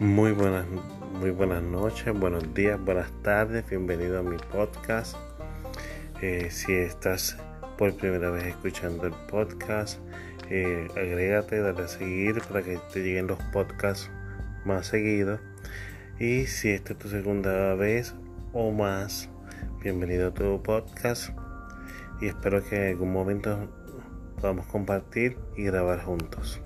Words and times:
Muy 0.00 0.32
buenas, 0.32 0.64
muy 1.20 1.30
buenas 1.30 1.62
noches, 1.62 2.18
buenos 2.18 2.54
días, 2.54 2.82
buenas 2.82 3.12
tardes, 3.22 3.68
bienvenido 3.68 4.18
a 4.18 4.22
mi 4.22 4.38
podcast. 4.50 5.14
Eh, 6.22 6.48
si 6.50 6.72
estás 6.72 7.36
por 7.76 7.94
primera 7.94 8.30
vez 8.30 8.46
escuchando 8.46 9.08
el 9.08 9.12
podcast, 9.28 10.00
eh, 10.48 10.88
agrégate, 10.92 11.60
dale 11.60 11.82
a 11.82 11.88
seguir 11.88 12.40
para 12.48 12.62
que 12.62 12.78
te 12.90 13.02
lleguen 13.02 13.26
los 13.26 13.38
podcasts 13.52 14.10
más 14.64 14.86
seguidos. 14.86 15.38
Y 16.18 16.46
si 16.46 16.70
esta 16.70 16.94
es 16.94 16.98
tu 16.98 17.10
segunda 17.10 17.74
vez 17.74 18.14
o 18.54 18.70
más, 18.70 19.28
bienvenido 19.82 20.28
a 20.28 20.32
tu 20.32 20.62
podcast. 20.62 21.28
Y 22.22 22.28
espero 22.28 22.64
que 22.64 22.76
en 22.76 22.92
algún 22.92 23.12
momento 23.12 23.68
podamos 24.40 24.64
compartir 24.64 25.36
y 25.58 25.64
grabar 25.64 26.02
juntos. 26.02 26.62